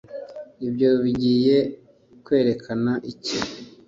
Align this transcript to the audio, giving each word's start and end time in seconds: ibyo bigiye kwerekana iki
ibyo 0.67 0.89
bigiye 1.03 1.57
kwerekana 2.25 2.91
iki 3.11 3.37